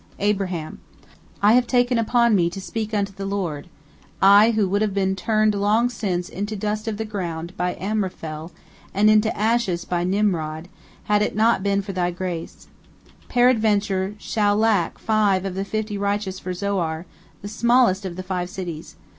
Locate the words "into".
6.27-6.55, 9.11-9.37